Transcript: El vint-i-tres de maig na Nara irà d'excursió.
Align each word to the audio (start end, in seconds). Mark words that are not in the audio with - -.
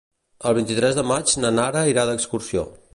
El 0.51 0.55
vint-i-tres 0.59 0.97
de 1.01 1.05
maig 1.11 1.37
na 1.45 1.55
Nara 1.59 1.87
irà 1.95 2.09
d'excursió. 2.13 2.71